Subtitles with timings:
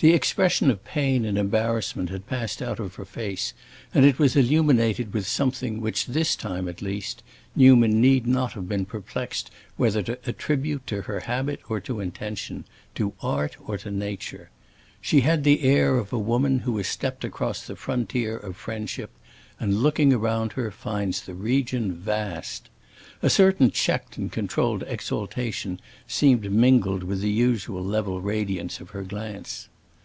[0.00, 3.54] The expression of pain and embarrassment had passed out of her face,
[3.94, 7.22] and it was illuminated with something which, this time at least,
[7.56, 12.66] Newman need not have been perplexed whether to attribute to habit or to intention,
[12.96, 14.50] to art or to nature.
[15.00, 19.08] She had the air of a woman who has stepped across the frontier of friendship
[19.58, 22.68] and, looking around her, finds the region vast.
[23.22, 29.02] A certain checked and controlled exaltation seemed mingled with the usual level radiance of her
[29.02, 29.70] glance.